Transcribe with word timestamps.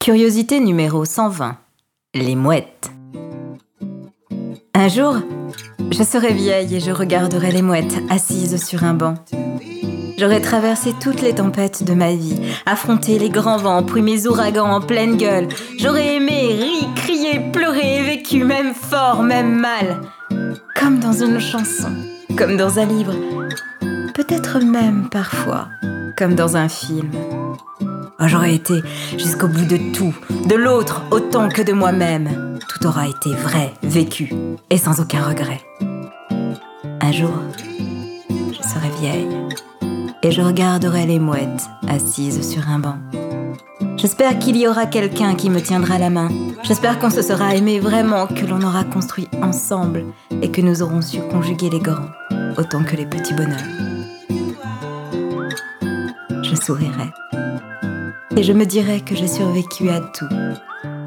Curiosité 0.00 0.60
numéro 0.60 1.04
120. 1.04 1.58
Les 2.14 2.34
mouettes. 2.34 2.90
Un 4.72 4.88
jour, 4.88 5.16
je 5.90 6.02
serai 6.02 6.32
vieille 6.32 6.74
et 6.74 6.80
je 6.80 6.90
regarderai 6.90 7.52
les 7.52 7.60
mouettes 7.60 7.98
assises 8.08 8.64
sur 8.64 8.82
un 8.82 8.94
banc. 8.94 9.16
J'aurai 10.16 10.40
traversé 10.40 10.94
toutes 11.02 11.20
les 11.20 11.34
tempêtes 11.34 11.84
de 11.84 11.92
ma 11.92 12.14
vie, 12.14 12.40
affronté 12.64 13.18
les 13.18 13.28
grands 13.28 13.58
vents, 13.58 13.82
pris 13.82 14.00
mes 14.00 14.26
ouragans 14.26 14.72
en 14.72 14.80
pleine 14.80 15.18
gueule. 15.18 15.48
J'aurais 15.78 16.16
aimé, 16.16 16.48
ri, 16.58 16.88
crié, 16.96 17.38
pleuré 17.52 17.98
et 17.98 18.02
vécu, 18.02 18.42
même 18.42 18.72
fort, 18.72 19.22
même 19.22 19.60
mal. 19.60 20.00
Comme 20.76 20.98
dans 20.98 21.12
une 21.12 21.40
chanson, 21.40 21.92
comme 22.38 22.56
dans 22.56 22.78
un 22.78 22.86
livre, 22.86 23.14
peut-être 24.14 24.60
même 24.60 25.10
parfois 25.10 25.68
comme 26.16 26.34
dans 26.34 26.56
un 26.56 26.68
film. 26.68 27.10
J'aurais 28.26 28.54
été 28.54 28.82
jusqu'au 29.16 29.48
bout 29.48 29.64
de 29.64 29.92
tout, 29.94 30.14
de 30.46 30.54
l'autre 30.54 31.02
autant 31.10 31.48
que 31.48 31.62
de 31.62 31.72
moi-même. 31.72 32.58
Tout 32.68 32.86
aura 32.86 33.08
été 33.08 33.30
vrai, 33.34 33.72
vécu 33.82 34.32
et 34.68 34.76
sans 34.76 35.00
aucun 35.00 35.22
regret. 35.22 35.60
Un 37.00 37.12
jour, 37.12 37.32
je 38.28 38.62
serai 38.62 38.90
vieille 39.00 39.28
et 40.22 40.30
je 40.30 40.42
regarderai 40.42 41.06
les 41.06 41.18
mouettes 41.18 41.68
assises 41.88 42.48
sur 42.48 42.68
un 42.68 42.78
banc. 42.78 42.98
J'espère 43.96 44.38
qu'il 44.38 44.56
y 44.56 44.68
aura 44.68 44.86
quelqu'un 44.86 45.34
qui 45.34 45.50
me 45.50 45.60
tiendra 45.60 45.98
la 45.98 46.10
main. 46.10 46.28
J'espère 46.62 46.98
qu'on 46.98 47.10
se 47.10 47.22
sera 47.22 47.54
aimé 47.54 47.80
vraiment, 47.80 48.26
que 48.26 48.46
l'on 48.46 48.62
aura 48.62 48.84
construit 48.84 49.28
ensemble 49.42 50.04
et 50.42 50.50
que 50.50 50.60
nous 50.60 50.82
aurons 50.82 51.02
su 51.02 51.20
conjuguer 51.30 51.70
les 51.70 51.80
grands 51.80 52.10
autant 52.58 52.82
que 52.82 52.96
les 52.96 53.06
petits 53.06 53.34
bonheurs. 53.34 53.58
Je 56.42 56.54
sourirai 56.54 57.12
et 58.36 58.42
je 58.42 58.52
me 58.52 58.64
dirai 58.64 59.00
que 59.00 59.14
j'ai 59.14 59.28
survécu 59.28 59.88
à 59.90 60.00
tout, 60.00 60.28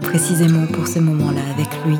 précisément 0.00 0.66
pour 0.66 0.86
ce 0.86 0.98
moment-là 0.98 1.42
avec 1.54 1.68
lui. 1.84 1.98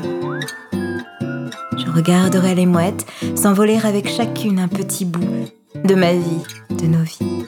Je 1.77 1.89
regarderai 1.91 2.55
les 2.55 2.65
mouettes 2.65 3.05
s'envoler 3.35 3.79
avec 3.83 4.07
chacune 4.09 4.59
un 4.59 4.67
petit 4.67 5.05
bout 5.05 5.45
de 5.83 5.95
ma 5.95 6.13
vie, 6.13 6.43
de 6.69 6.85
nos 6.85 7.03
vies. 7.03 7.45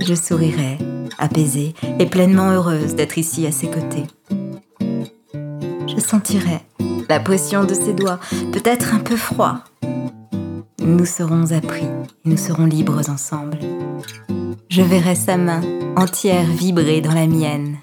Je 0.00 0.14
sourirai, 0.14 0.78
apaisée 1.18 1.74
et 1.98 2.06
pleinement 2.06 2.50
heureuse 2.50 2.94
d'être 2.94 3.18
ici 3.18 3.46
à 3.46 3.52
ses 3.52 3.68
côtés. 3.68 4.06
Je 5.86 6.00
sentirai 6.00 6.60
la 7.08 7.20
pression 7.20 7.64
de 7.64 7.74
ses 7.74 7.92
doigts, 7.92 8.20
peut-être 8.52 8.94
un 8.94 9.00
peu 9.00 9.16
froid. 9.16 9.64
Nous 10.80 11.06
serons 11.06 11.52
appris 11.52 11.86
et 12.24 12.28
nous 12.28 12.36
serons 12.36 12.64
libres 12.64 13.10
ensemble. 13.10 13.58
Je 14.68 14.82
verrai 14.82 15.14
sa 15.14 15.36
main 15.36 15.60
entière 15.96 16.46
vibrer 16.46 17.00
dans 17.00 17.14
la 17.14 17.26
mienne. 17.26 17.76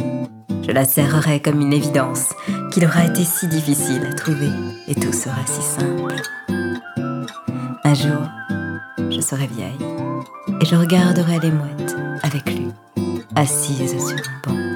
Je 0.65 0.71
la 0.71 0.85
serrerai 0.85 1.39
comme 1.39 1.61
une 1.61 1.73
évidence 1.73 2.33
qu'il 2.71 2.85
aura 2.85 3.05
été 3.05 3.23
si 3.23 3.47
difficile 3.47 4.05
à 4.09 4.13
trouver 4.13 4.49
et 4.87 4.95
tout 4.95 5.13
sera 5.13 5.45
si 5.45 5.61
simple. 5.61 6.15
Un 7.83 7.93
jour, 7.93 8.27
je 9.09 9.21
serai 9.21 9.47
vieille 9.47 9.77
et 10.61 10.65
je 10.65 10.75
regarderai 10.75 11.39
les 11.39 11.51
mouettes 11.51 11.95
avec 12.23 12.45
lui, 12.53 12.67
assises 13.35 13.97
sur 13.97 14.17
un 14.17 14.51
banc. 14.51 14.66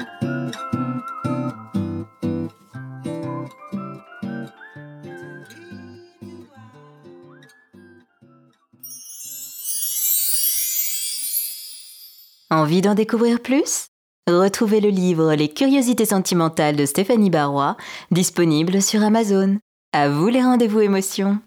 Envie 12.52 12.82
d'en 12.82 12.94
découvrir 12.94 13.40
plus? 13.40 13.86
Retrouvez 14.28 14.82
le 14.82 14.90
livre 14.90 15.32
Les 15.32 15.48
curiosités 15.48 16.04
sentimentales 16.04 16.76
de 16.76 16.84
Stéphanie 16.84 17.30
Barrois, 17.30 17.78
disponible 18.10 18.82
sur 18.82 19.02
Amazon. 19.02 19.56
À 19.94 20.10
vous 20.10 20.28
les 20.28 20.42
rendez-vous 20.42 20.80
émotions 20.80 21.38